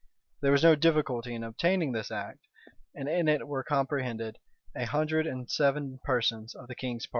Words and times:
There 0.41 0.51
was 0.51 0.63
no 0.63 0.73
difficulty 0.73 1.35
in 1.35 1.43
obtaining 1.43 1.91
this 1.91 2.09
act; 2.09 2.47
and 2.95 3.07
in 3.07 3.27
it 3.27 3.47
were 3.47 3.63
comprehended 3.63 4.39
a 4.75 4.85
hundred 4.85 5.27
and 5.27 5.47
seven 5.47 5.99
persons 6.03 6.55
of 6.55 6.67
the 6.67 6.73
king's 6.73 7.05
party. 7.05 7.09